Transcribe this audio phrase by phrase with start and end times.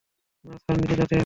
[0.45, 1.19] না স্যার, নীচু জাতের।